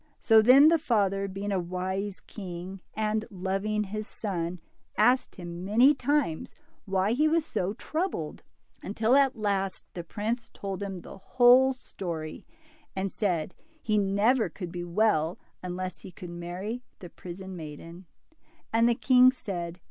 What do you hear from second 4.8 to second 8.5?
asked him many times why he was so troubled,